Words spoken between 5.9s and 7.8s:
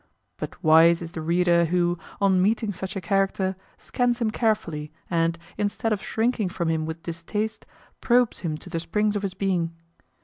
of shrinking from him with distaste,